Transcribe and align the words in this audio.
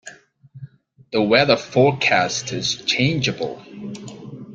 The 1.11 1.21
weather 1.21 1.55
forecast 1.55 2.53
is 2.53 2.73
changeable. 2.85 3.61